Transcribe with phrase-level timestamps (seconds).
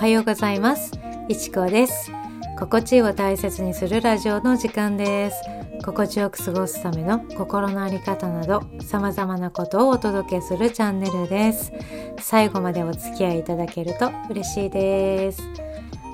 [0.00, 0.98] はようございます。
[1.28, 2.10] いちこです。
[2.58, 5.42] 心地を大切にするラジオの時間です。
[5.84, 11.70] 心地よく過ごすための心のあり方など様々なことをお届けするチャンネルです。
[12.18, 15.42] 最後までお付き合いいただけると嬉しいです。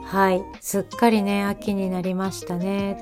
[0.07, 0.43] はい。
[0.61, 2.94] すっかりね秋になりましたね。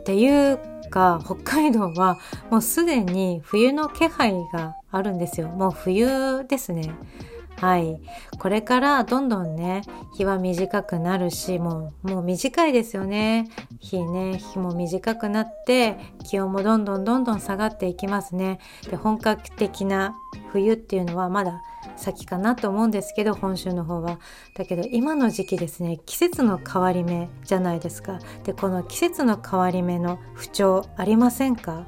[0.00, 2.16] っていうか北海道は
[2.50, 5.48] もうすでに冬の気配があるんですよ。
[5.48, 6.94] もう冬ですね。
[7.60, 8.00] はい。
[8.38, 9.82] これからどんどんね、
[10.16, 13.50] 日は短くなるし、もう、もう短いですよね。
[13.80, 18.60] 日ね、日も短くなって、気温もどんどんどんどん下がっていきますね。
[18.90, 20.16] で、本格的な
[20.52, 21.60] 冬っていうのはまだ
[21.96, 24.18] 先かなと思うんですけど、本州の方は。
[24.56, 28.20] だけど、今の時期ですね、季節の変わり目じゃないですか。
[28.42, 31.84] で、この季節の変わり目の不調ありませんか？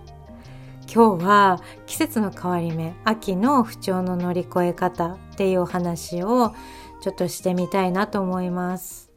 [0.95, 6.55] 今日は季節の変わり目秋の不調の乗り越え方っていうお話を
[7.01, 9.11] ちょっとしてみたいなと思います。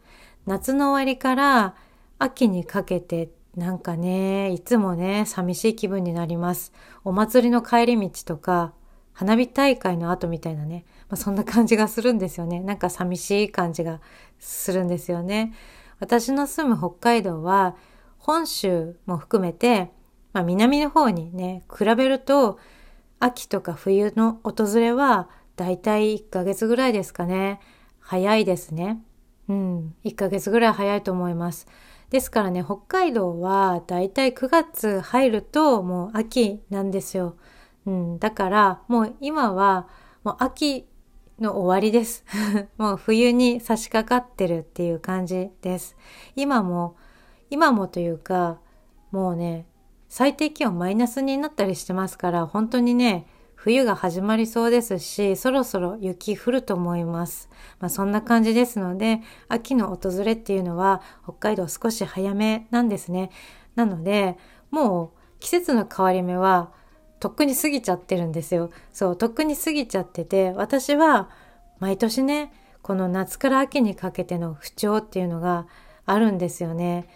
[0.45, 1.75] 夏の終わりから
[2.17, 6.71] 秋にかけてなんかねいつもね寂しい気分になります。
[7.03, 8.71] お祭りの帰り道とか
[9.11, 12.61] 花火大会の後みたいなね、まあ、そんな感じがするんですよね。
[12.61, 13.99] なんか寂しい感じが
[14.39, 15.53] するんですよね。
[15.99, 17.75] 私の住む北海道は
[18.17, 19.91] 本州も含めて
[20.35, 22.59] まあ、南の方にね、比べると、
[23.21, 27.61] 秋とか冬の訪れは、だいたい1ヶ月ぐらいですかね。
[28.01, 29.01] 早いですね。
[29.47, 31.67] うん、1ヶ月ぐらい早いと思います。
[32.09, 37.37] ですからね、北海道はだいたい9月入るともう秋なんですよ。
[37.85, 39.87] うん、だからもう今は
[40.25, 40.85] もう秋
[41.39, 42.25] の終わりです。
[42.77, 45.95] もう冬に差し掛かってるっていう感じです。
[46.35, 46.97] 今も、
[47.49, 48.59] 今もというか、
[49.11, 49.65] もうね、
[50.17, 57.49] 最低気温マイナスになったりしてますから、本当にね、冬が始まりそうですし、そろそろ雪降ると思います。
[57.81, 63.29] まあそんな感じですので、秋の訪れっていうのは北海道少し早めなんですね。
[63.75, 64.37] なので、
[64.71, 66.71] もう季節の変わり目は
[67.19, 68.69] とっくに過ぎちゃってるんですよ。
[68.93, 71.29] そう、とっくに過ぎちゃってて、私は
[71.79, 75.67] 毎年ね、この夏から秋にかけての不調っていうのが
[76.05, 77.09] あるんですよね。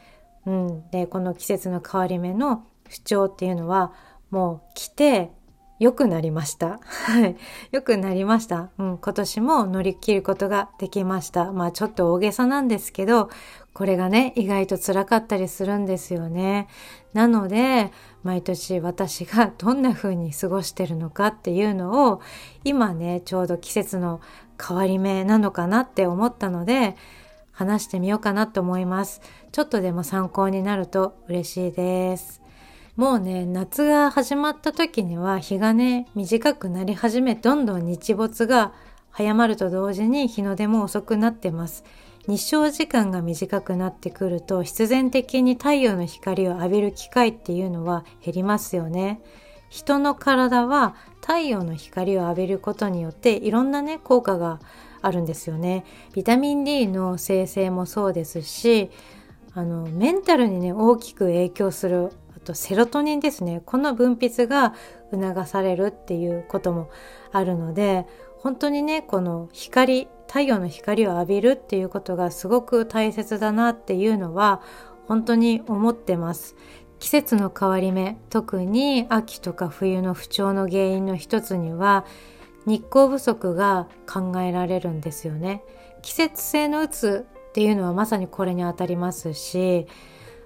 [0.45, 0.89] うん。
[0.89, 3.93] で、この季節の変わり目の不調っていうのは
[4.29, 5.31] もう来て
[5.79, 6.81] 良くなりました。
[6.83, 7.37] はい。
[7.71, 8.69] 良くなりました。
[8.77, 8.97] うん。
[8.97, 11.53] 今年も乗り切ることができました。
[11.53, 13.29] まあちょっと大げさなんですけど、
[13.73, 16.67] これがね、意外と辛かったりするんですよね。
[17.13, 22.19] なので、毎年私が どんな風に過ごしてるのかっていうのを、
[22.65, 24.19] 今ね、ちょうど季節の
[24.61, 26.97] 変わり目なのかなって思ったので、
[27.53, 29.21] 話してみようかなと思います。
[29.53, 32.38] ちょっとでも参考になると嬉しいです。
[32.99, 38.73] もうね夏が始まった時には日がね短くなり始めどんどん日没が
[39.09, 41.85] 早まると同時に日の出も遅くなってます。
[42.27, 49.21] 日照時間が短くなってくると必然的に太陽の光を浴びる機会っていうのは減りますよね。
[49.69, 54.59] 人の体は太陽の光を浴びることによっていろんなね効果が
[55.01, 55.85] あるんですよね。
[56.13, 58.91] ビタミン D の生成もそうですし
[59.53, 62.11] あのメンタルにね大きく影響する
[62.49, 63.61] とセロトニンですね。
[63.65, 64.73] この分泌が
[65.11, 66.89] 促されるっていうことも
[67.31, 68.07] あるので
[68.39, 74.61] 本当にねこの光太陽の光を浴びるっていうことがすごく大切だなっていうのは
[75.07, 76.55] 本当に思ってます。
[76.99, 82.05] 季節の変わり目特に秋とか冬の不調の原因の一つには
[82.65, 85.63] 日光不足が考えられるんですよね。
[86.01, 89.87] 季節性のうつっていうのはまさにこれにあたりますし、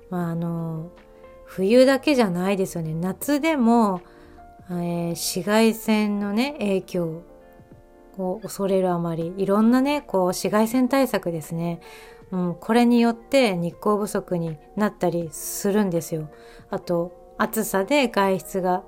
[0.10, 0.92] まあ、あの
[1.56, 2.96] 冬だけじゃないですよね。
[2.96, 4.02] 夏でも、
[4.72, 7.22] えー、紫外線のね影響
[8.18, 9.32] を恐れるあまり。
[9.38, 11.80] いろんなねこう紫外線対策ですね、
[12.32, 16.28] うん、これによって日光不足になったりするんですよ。
[16.72, 18.84] あと暑さで外出が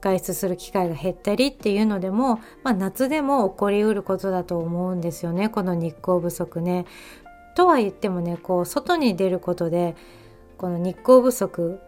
[0.00, 5.50] 外出する機会が減ったりっていうのでも、まあ、夏でも起こりうることだと思うんですよね。
[5.50, 6.86] この日光不足ね。
[7.54, 9.94] とは言ってもねこう外に出ることで
[10.56, 11.80] この日光不足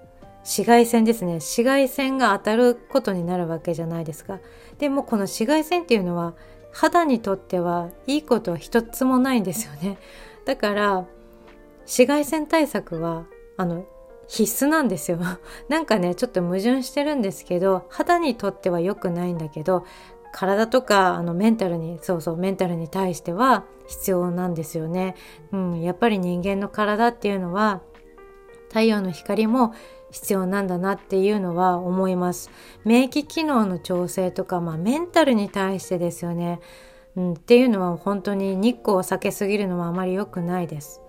[0.45, 1.35] 紫外線ですね。
[1.35, 4.41] 紫外線が当たることになるわけじゃないですか。
[4.79, 6.35] でもこの紫外線っていうのは
[6.71, 9.99] 肌にとってはいいことは一つもないんですよね。
[10.45, 11.07] だから
[11.81, 13.25] 紫外線対策は
[13.57, 13.87] あの
[14.27, 15.19] 必須なんですよ。
[15.69, 19.87] なんかねちょっと矛盾してるんですけど肌にとっては良くないんだけど
[20.31, 25.15] 体とかあのメンタルにそうそうメンタルに対しては必要なんですよね、
[25.53, 27.83] うん、やっぱり人間の体っていうのは
[28.69, 29.73] 太陽の光も
[30.15, 32.49] 必要なんだなっていうのは思います。
[32.85, 36.61] 免疫機能の調整とか、まあ、メンタルに対してですよね。
[37.17, 41.01] うん、っていうのは本当に日光を避けすぎるのはあまり良くないです。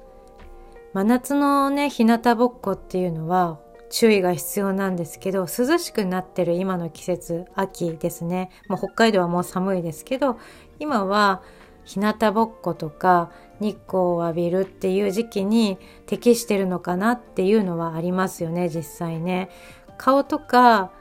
[0.94, 3.60] 真夏のね日向ぼっこっていうのは
[3.92, 10.40] 注意が必要なんですけど涼しくなってる今の季節秋ですね、まあ、北海道はもう寒いですけど
[10.80, 11.44] 今は
[11.86, 19.50] 日向ぼっことか日光を浴びるっていう時期に適してるのかなっていうのはありますよね実際ね。
[19.98, 20.92] 顔とか、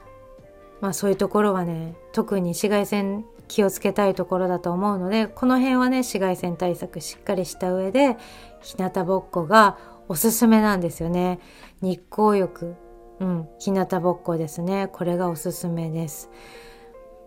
[0.79, 8.17] まあ、そういうところはね特に紫外線気をつけたいところだと思うのでこの辺はね紫外線対策しっかりした上で
[8.61, 9.77] 日向ぼっこが
[10.07, 11.39] おすすめなんですよね。
[11.81, 12.75] 日光浴、
[13.19, 14.87] うん、日向ぼっこですね。
[14.91, 16.29] これがおすすめです。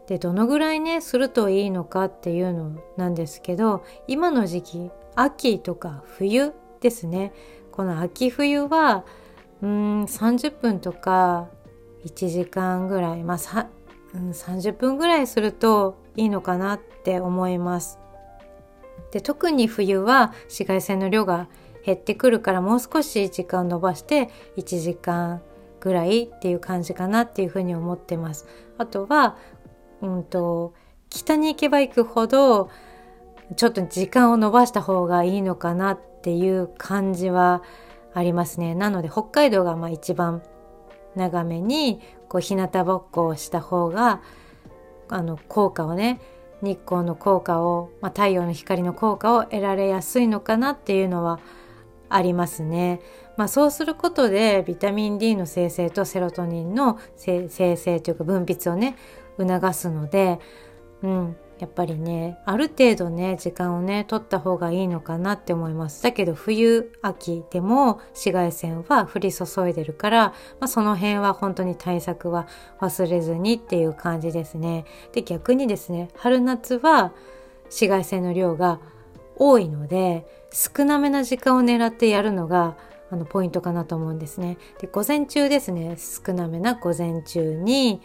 [0.09, 7.33] で、どのぐらいね、するといいのかっていうのなんですけど、今の時期、秋とか冬ですね。
[7.71, 9.05] この秋冬は、
[9.63, 11.49] うん、30分とか
[12.07, 13.67] 1時間ぐらい、まあ、
[14.15, 17.99] うん、30分ぐらいするといいのかなって思います。
[19.13, 21.49] で特に冬は紫外線の量が
[21.85, 25.41] 減ってくるからもう少し時間伸ばして1時間
[25.81, 28.47] ぐらいっていう感じかなっていうふうに思ってます。
[28.79, 29.37] あとは、
[30.03, 30.75] うんと、
[31.11, 32.71] 北に行けば行くほど
[33.57, 37.63] ちょっと時間を伸ばした方がいいのかなっていう感じは
[38.15, 38.75] ありますね。
[38.75, 40.43] なので北海道がまあ一番
[41.17, 44.21] 長めにこう日向ぼっこをした方が
[45.09, 46.21] あの効果をね
[46.61, 51.41] 日光の効果を、まあ、太陽の光の効果を得られやすいのかなっていうのは
[52.11, 53.01] ありますね。
[53.37, 58.97] まあ、そうすることでビタミン D の生成とセロトニンの生成というか分泌をね
[59.47, 60.39] 促すので、
[61.03, 66.03] うん、やっぱりねある程度ね時間をね取った方がいいのかなって思います。
[66.03, 70.27] だけど冬秋でも紫外線は降り注いでるから、
[70.61, 72.47] まあ、その辺は本当に対策は
[72.81, 74.85] 忘れずにっていう感じですね。
[75.13, 77.13] で逆にですね春夏は
[77.65, 78.81] 紫外線の量が
[79.37, 82.77] 多いので少なめな時間を狙ってやるのが
[83.11, 84.59] あのポイントかなと思うんですね。
[84.81, 88.01] で午前中ですね少なめな午前中に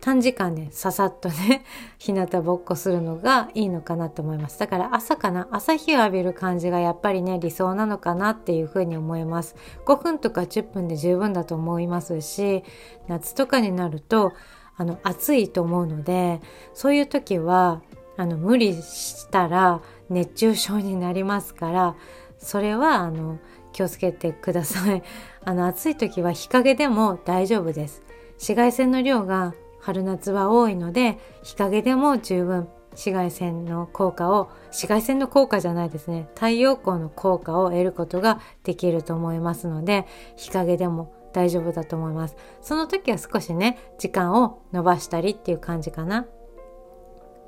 [0.00, 1.64] 短時間ねささっとね
[1.98, 4.58] 日向ぼっこするのがいいのかなと思います。
[4.58, 5.48] だから朝かな。
[5.50, 9.54] 朝日を浴びる感じがやっぱりね理想なのかなっていうふうに思います。
[9.84, 12.64] 5分とか10分で十分だと思いますし
[13.08, 14.32] 夏とかになると
[14.76, 16.40] あの暑いと思うので
[16.72, 17.82] そういう時は
[18.16, 21.94] あの無理したら熱中症になりますから
[22.38, 23.38] それはあの
[23.72, 25.02] 気をつけてください。
[25.44, 28.02] あの暑い時は日陰でも大丈夫です。
[28.34, 40.06] 紫外線の量が春夏は多いので日陰でも十分紫外線の効果を紫外線の効果じゃないですね太陽光の効果を得ることができると思いますので
[40.36, 42.36] 日陰でも大丈夫だと思います。
[42.60, 46.26] その時は少しね時間を伸ばしたりっていう感じかな。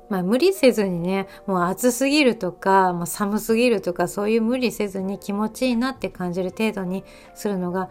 [0.09, 7.03] まあ無理せずにねもう暑すぎるとかもう寒すぎるとかそういう無理せずに気持ちいいなって感じる程度に
[7.35, 7.89] するのが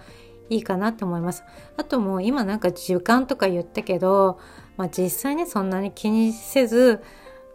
[0.53, 1.45] いいかなって思います。
[1.77, 4.39] あともう今なんか時間とか言ったけど、
[4.77, 7.03] まあ、実際ねそんなに気にせず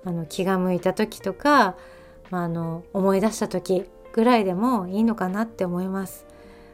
[0.03, 1.75] あの気が向いた時とか、
[2.29, 6.25] まあ、あの思い出した時ぐらいでもいいのかなって思います。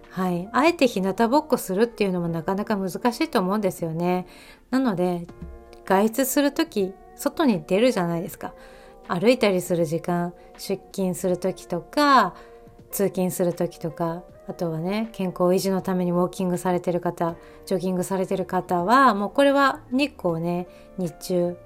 [0.09, 4.27] はい、あえて日向ぼっこするっていうのもなかなか難しいと思うんですよね。
[4.69, 5.27] なので
[5.85, 8.53] 外出する時外に出るじゃないですか。
[9.07, 12.35] 歩いたりする時間出勤する時とか
[12.91, 17.35] 通勤する時とかあとはね健康維持のためにウォーキングされてる方
[17.65, 21.57] ジョギングされてる方はもうこれは日光ね日中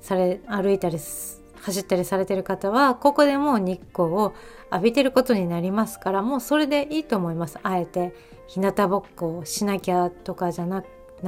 [0.00, 4.34] され歩いたり走ったりされてる方はここでもう日光を
[4.70, 7.58] 浴びてることになりますからもうそれでいいと思います。
[7.62, 8.14] あえて
[8.46, 10.84] 日向ぼっこをしなきゃとかじゃな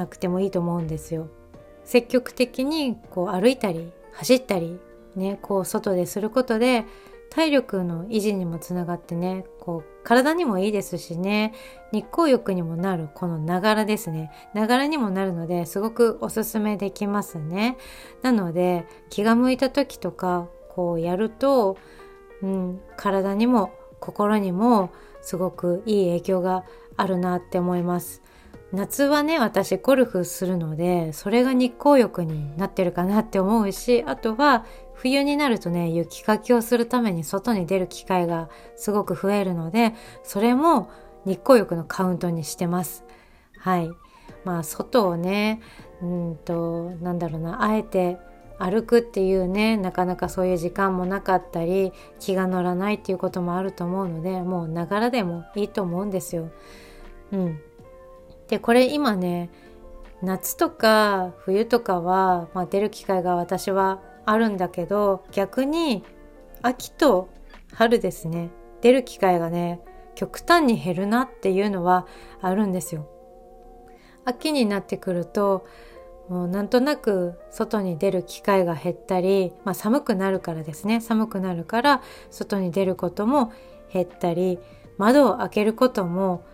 [0.06, 1.28] くてもいいと思うんですよ。
[1.84, 4.78] 積極的にこう歩いたり走ったり
[5.16, 6.84] ねこう外ですることで
[7.30, 11.52] 体力の維持にもつながってねこう体にもいいですしね
[11.92, 14.30] 日光浴にもなるこのながらですね。
[14.54, 17.76] ながらにもなるのですごくおすすめできますね。
[18.22, 21.76] なので気が向いた時とかこうやると、
[22.42, 24.90] うん、体にも心にも
[25.22, 26.64] すごくいい影響が
[26.96, 28.22] あるなって思います。
[28.72, 34.66] 夏はね私ゴルフするのでそれが日光浴になってるかなって思うしあとは
[34.98, 39.94] 冬になるとね、雪かきをするために外に出る機会がすごく増えるので、
[40.24, 40.90] それも
[41.24, 43.04] 日光浴のカウントにしてます。
[43.58, 43.90] はい。
[44.44, 45.60] まあ、外をね、
[46.02, 48.18] うんと、なんだろうな、あえて
[48.58, 56.50] 歩くっていうね、なかなかそういう時間もなかったり、気が乗らないっていうこともあると思うので、もうながらでもいいと思うんですよ。
[57.30, 57.60] うん。
[58.48, 59.50] で、これ今ね、
[60.22, 66.04] 夏とか冬とかは、まあ、出る機会が私はあるんだけど逆に
[66.60, 67.28] 秋と
[67.72, 68.50] 春ですね
[68.80, 69.80] 出る機会がね
[70.14, 72.06] 極端に減るなっていうのは
[72.40, 73.08] あるんですよ。
[74.24, 75.64] 秋になってくると
[76.28, 83.52] もうなんとなく外に出る機会が減ったり、まあ、寒くなるからですね寒くなるから外に出ることも
[83.90, 84.58] 減ったり
[84.98, 86.44] 窓を開けることも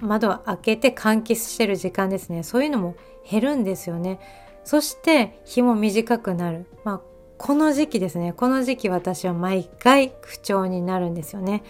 [0.00, 2.42] 窓を開けて換気してる時間ですね。
[2.42, 2.96] そういうのも
[3.28, 4.20] 減るんですよね。
[4.64, 6.66] そして日も短くなる。
[6.84, 7.00] まあ
[7.38, 8.32] この時期ですね。
[8.32, 11.62] この時期私は毎回不調になるんですよね。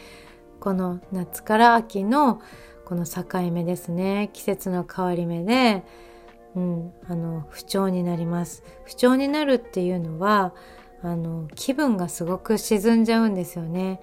[0.60, 2.40] この夏から秋の
[2.84, 4.30] この境目ですね。
[4.32, 5.84] 季節の変わり目で
[6.56, 8.64] うん、あの不調になります。
[8.84, 10.54] 不調になるっていうのは
[11.02, 14.00] あの気分がすごく沈んじゃうんですよね、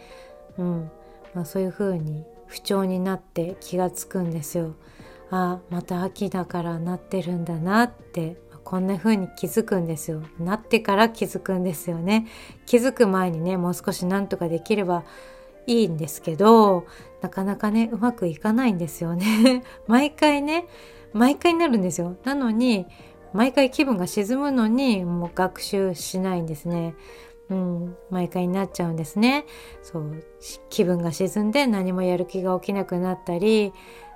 [0.57, 0.91] うん。
[1.33, 4.75] まあ、そういう風に不調になって気がつくんですよ。
[5.31, 8.37] あまた秋だからなってるんだなって。
[8.63, 10.21] こんな風に気づくんですよ。
[10.39, 12.27] なってから気づくんですよね。
[12.65, 15.03] 気づく前にねもう少しなんとかできれば
[15.67, 16.85] いいんですけど
[17.21, 19.63] なかなかねうまくいかないんですよね。
[19.87, 20.67] 毎回ね
[21.11, 22.15] 毎回になるんですよ。
[22.23, 22.85] なのに
[23.33, 26.93] 毎回気分が沈むのにもう学習しないんですね。
[27.53, 29.45] うん、毎回になっちゃうんですね。
[29.83, 30.23] そう
[30.69, 33.73] 気分が沈んで何もやる気が起きなくなったり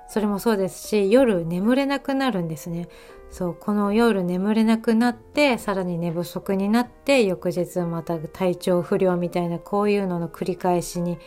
[0.08, 2.88] それもそうですし夜眠れなくなるんですね。
[3.30, 11.18] そうこの夜眠れなくなってさらに寝不足になって翌日また体調不良みたいなこういうのの繰り返しに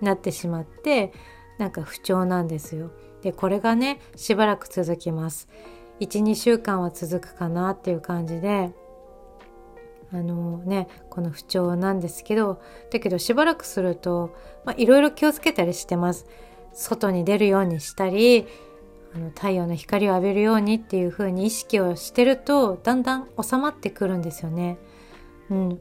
[0.00, 1.12] なってしまって
[1.58, 2.92] なんか不調なんですよ。
[3.22, 5.48] でこれがねしばらく続きます。
[6.00, 8.72] 12週間は続くかなっていう感じで
[10.12, 12.60] あのねこの不調なんですけど
[12.90, 14.34] だけどしばらくすると
[14.76, 16.26] いろいろ気をつけたりしてます
[16.72, 18.46] 外に出るようにしたり
[19.14, 24.78] あの太陽の光を浴びるようにっていう風に意識をしてるとだんだん収まってくるんですよね。
[25.50, 25.80] うん、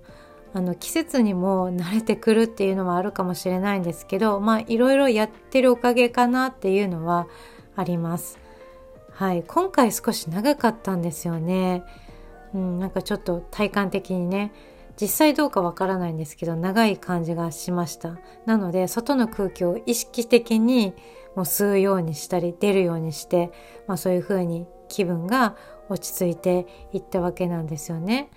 [0.54, 7.28] あの季節にも慣れてくるっていうのはあるかもしれないんですけどまあいろいろやってるおかげかなっていうのは
[7.76, 8.40] あります。
[9.12, 11.84] はい、今回少し長かったんですよね。
[12.58, 14.52] うん、なんかちょっと体感的にね
[15.00, 20.94] 実際どうかわからないんですけど長い感じがしましたなので外の空気を意識的に
[21.36, 23.52] もう吸うようにしたり出るようにして、
[23.86, 25.56] まあ、そういう風に気分が
[25.88, 28.32] 落ち着いていったわけなんですよね。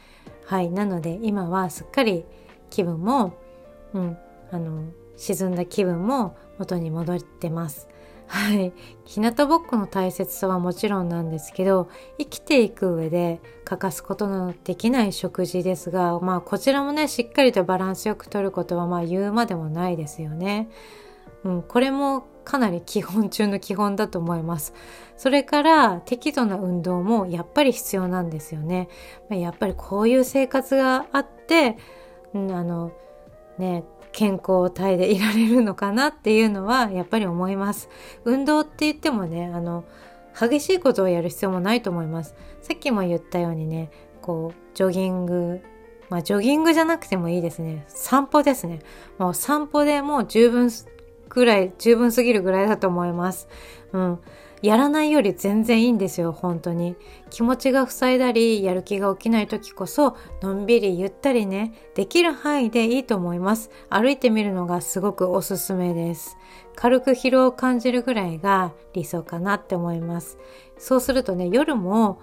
[0.47, 2.25] はいなので今はすっかり
[2.69, 3.35] 気分も、
[3.95, 4.19] うん、
[4.51, 4.85] あの
[5.17, 7.89] 沈んだ気分も元に戻ってます。
[8.31, 8.73] はい。
[9.05, 20.71] 日向ぼっこの大切さはもちろんなんですけど、生きていく上で欠かすことのできない食事ですが、まあこちらもね、しっかりとバランスよくとることはまあ言うまでもないですよね。
[21.43, 24.75] うん、これもかなり基本中の基本だと思います。
[25.17, 28.89] それから適度な運動もやっぱり必要なんですよね。
[29.29, 31.79] やっぱりこういう生活があって、
[32.33, 32.93] うん、あの
[33.59, 33.83] ね
[34.13, 37.89] 健康体でいられるのかなっていうのはやっぱり思います。
[38.25, 39.85] 運動って言ってもねあの
[40.39, 42.35] 激しいことをやる必要もないと思います。
[42.63, 43.91] さっきも言ったようにね
[44.23, 45.61] こうジョギング
[46.09, 47.85] まあジョギングじゃなくてもいいですね。
[47.89, 48.81] 散歩ですね。
[49.19, 50.71] もう散歩でもう十分
[51.31, 53.49] ぐらい、十分すぎるぐらいだと思います。
[53.93, 54.19] うん。
[54.63, 56.97] やらないより全然いいんですよ、本当に。
[57.31, 63.71] 気持ちが塞いだり、やる気が起きない時こそ、のんびりゆったりね、できる範囲でいいと思います。
[63.89, 66.37] 歩いてみるのがすごくおすすめです。
[66.77, 70.39] 軽く疲労を感じるぐらいが理想かなって思います。
[70.79, 72.21] そうするとね、夜も、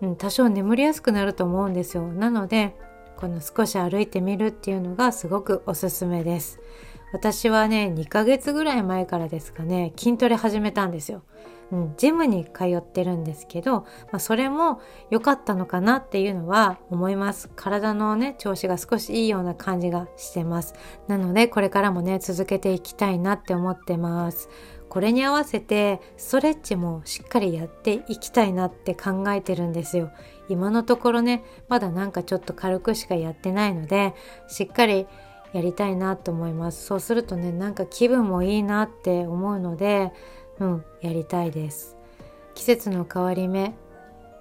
[0.00, 2.08] うん、多少眠りやすくなると思うんですよ。
[2.08, 2.74] なので、
[3.16, 6.60] この少し歩いてみるっていうのがすごくおすすめです。
[7.12, 11.22] 私はね2ヶ月ぐらい前からですかね筋トレ始めたんですよ。
[11.70, 17.50] うん、ジムに通ってるんですけど、まあ、それも良かったのかなっていうのは思います。
[17.54, 20.74] 体のね調子が少しいいような感じがしてます。
[21.08, 24.48] なのでこれからもね続けていきたいなって思ってます。
[24.88, 30.10] これに合わせてストレッチもしっかりやっていきたいなって考えてるんですよ。
[30.48, 34.14] 今のところねまだなんかちょっと軽くしかやってないので
[34.48, 35.06] しっかり
[35.52, 36.86] やりたいなと思います。
[36.86, 40.12] そうするとねなんか気分もいいなって思うので
[40.60, 41.96] うんやりたいです。
[42.54, 43.74] 季節の変わり目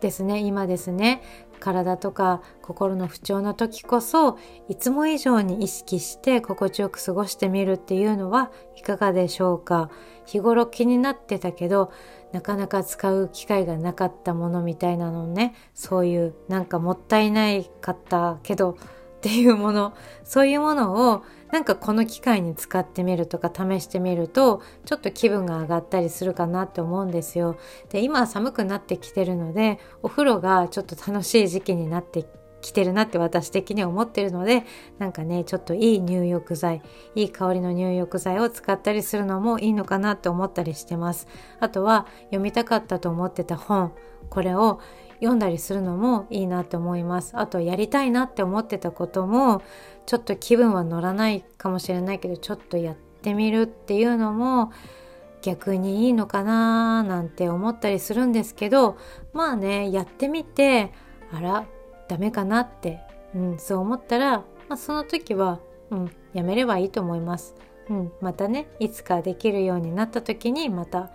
[0.01, 0.39] ですね。
[0.39, 1.21] 今ですね。
[1.59, 4.37] 体とか心の不調の時こそ
[4.69, 9.89] いつも以上に意識して心地よく過ごしてみるっていうのはいかがでしょうか？
[10.25, 11.91] 日頃気になってたけど
[12.31, 15.55] なかなか使う機会がなかったものみたいなのね。
[15.73, 18.77] そういうなんかもったいないかったけど
[19.17, 19.93] っていうもの
[20.23, 27.57] そういうものをなんかこの機会に使ってみるとか試してみるとちょっと気分が上がったりするかなって思うんですよ。
[27.89, 32.27] で今寒くなってきてるのでお風呂がちょっと楽しい時期になって
[32.61, 34.65] きてるなって私的には思ってるので
[34.97, 36.81] なんかねちょっといい入浴剤
[37.15, 41.27] いい香りの入浴剤を使ったりするのもいいのかなって思ったりしてます
[41.59, 43.93] あとは読みたかったと思ってた本
[44.29, 44.79] これを
[45.19, 49.61] 読んだりするのもいいなって思いますあとやりたいなって思ってたことも
[50.05, 54.71] ちょっと気分は乗らないかもしれないけどちょっとやってみるっていうのも
[55.41, 58.97] 逆にいいのかななんて思ったりするんですけど
[59.33, 60.91] まあねやってみて
[61.31, 61.65] あら
[62.07, 62.99] ダメかなって、
[63.35, 65.59] うん、そう思ったら、まあ、その時は、
[65.91, 67.55] うん、やめればいいと思います。
[67.89, 71.11] うん、またねいつかできるようになった時にまた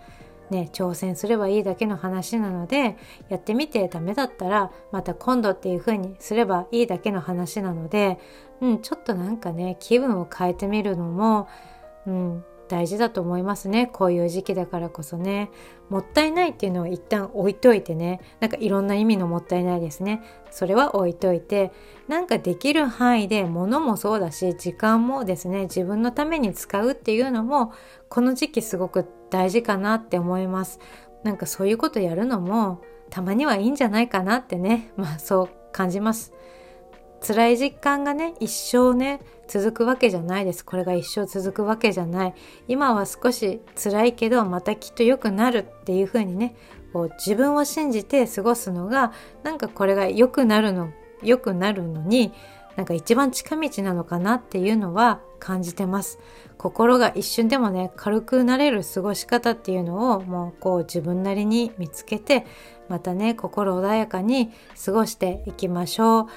[0.53, 2.95] ね挑戦すればいいだけの話なので
[3.29, 8.19] やってみてダメだったらまた今度っていう風にすればいいだけの話なので、
[8.61, 11.47] うん、ちょっとなんかね気分を変えてみるのも、
[12.05, 13.85] うん、大事だと思いますね。
[13.85, 15.51] こういう時期だからこそね。
[15.89, 18.19] もったいないっていうのを一旦置いといてね。
[18.39, 20.23] なんかいろんな意味のもったいないですね。
[20.49, 21.71] それは置いといて。
[22.07, 25.63] なんかできる範囲で物もそうだし時間もですね。
[25.63, 27.73] 自分のために使うっていうのも
[28.09, 30.79] この時期すごく大事かなって思います。
[31.23, 34.91] なんかそういうことやるのもたまにはいいんじゃないかなってね。
[34.97, 36.33] まあそう感じます。
[37.25, 40.65] 辛い実感がね一生ね続くわけじゃないです。
[40.65, 42.33] これが一生続くわけじゃない。
[42.67, 46.55] 今は少し辛いけどまたきっと良くなるっていう風にね
[46.91, 49.13] こう自分を信じて過ごすのが
[49.43, 52.33] なんかこれが良くなるの良くなるのに
[52.75, 56.19] なんか一番近道なのかなっていうのは感じてます。
[56.57, 62.45] 心が一瞬でもね軽くなれる過ごし方っていうのをもうこう自分なりに見つけて
[62.89, 64.51] またね心穏やかに
[64.83, 66.27] 過ごしていきましょう。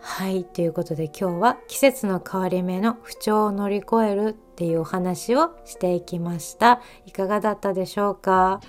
[0.00, 6.80] はい、ということで今日は季節の変わり目の不調を乗り越えるっていうお話をしていきました。
[7.06, 8.60] いかがだったでしょうか？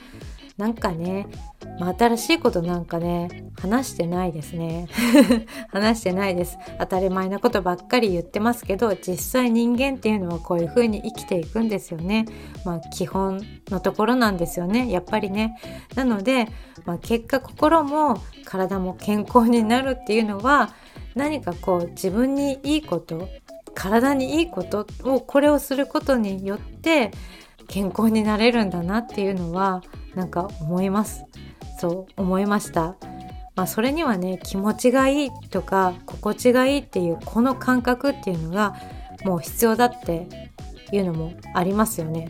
[0.58, 1.28] なんかね、
[1.80, 4.88] まあ、新しいことなんかね、話してないですね。
[5.72, 6.58] 話してないです。
[6.80, 12.26] 当たり前なことばっかり言ってますけど、実際人間っていうのはこういう風に生きていくんですよね。
[12.66, 14.92] まあ基本のところなんですよね。
[14.92, 15.58] やっぱりね。
[15.96, 16.50] なので、
[16.86, 20.74] まあ、結果心も体も健康になるっていうのは、
[21.20, 23.28] 何かこう自分にいいこと
[23.76, 27.12] 体にいいことをこれをすることによって
[27.68, 29.84] 健康になれるんだなっていうのは
[30.16, 31.26] なんか思います。
[31.80, 32.96] そう思いました。
[33.56, 38.76] まあそれにはね気持ちがいいとか心地がいいっていうこの感覚っていうのが
[39.26, 40.28] もう必要だって
[40.94, 42.30] いうのもありますよね。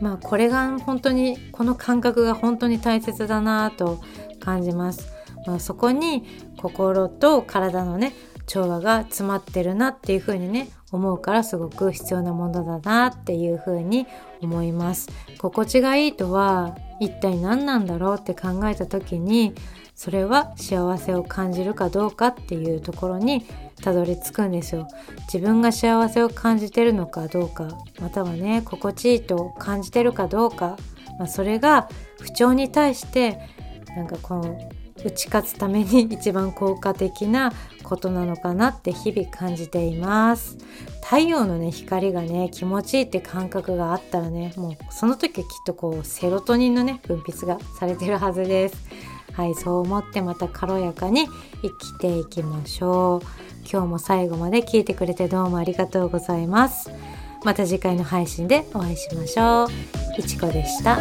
[0.00, 4.00] まあこれが本当にこの感覚が本当に大切だなと
[4.40, 5.13] 感じます、
[5.58, 6.24] そこに
[6.56, 8.12] 心と体のね
[8.46, 14.06] 調和が詰まってるなっていう風にね思うからすごく必要なものだなっていう風に
[14.40, 15.08] 思います。
[15.38, 19.54] 心地がいいとは一体何なんだろうって考えた時に
[19.94, 23.46] それは幸せを感じるかどうかっていうところに
[23.82, 24.86] たどり着くんですよ。
[25.32, 27.68] 自分が幸せを感じてるのかどうか
[28.00, 30.76] またはね心地いいと感じてるかどうか、
[31.18, 31.88] まあ、それが
[32.20, 33.40] 不調に対して
[33.96, 34.58] なんかこの
[35.02, 37.52] 打ち勝つために 一番効果的な
[37.82, 40.56] ことなのかなって日々感じています。
[41.02, 48.76] 太陽のね光がね気持ちいいって感覚があったらねもうその時はきっとこうセロトニンのね分泌がされてるはずです。
[49.32, 51.26] はいそう思ってまた軽やかに
[51.62, 53.26] 生きていきましょう。
[53.70, 56.90] 今日も最後まで聞いてくれてどうもありがとうございます。
[57.44, 59.68] また次回の配信でお会いしましょう。
[60.18, 60.98] いちこでした。